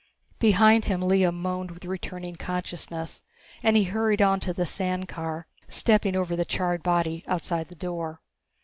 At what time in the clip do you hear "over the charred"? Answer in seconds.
6.15-6.81